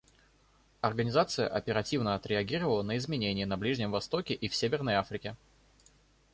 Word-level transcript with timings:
Организация 0.81 1.47
оперативно 1.47 2.15
отреагировала 2.15 2.81
на 2.81 2.97
изменения 2.97 3.45
на 3.45 3.55
Ближнем 3.55 3.91
Востоке 3.91 4.33
и 4.33 4.47
в 4.47 4.55
Северной 4.55 4.95
Африке. 4.95 5.35